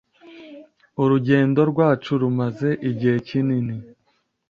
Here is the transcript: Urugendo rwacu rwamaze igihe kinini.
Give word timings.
Urugendo 1.01 1.61
rwacu 1.71 2.11
rwamaze 2.23 2.69
igihe 2.89 3.15
kinini. 3.27 3.75